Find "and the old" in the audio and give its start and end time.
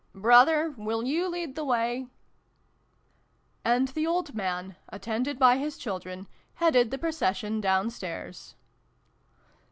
3.63-4.33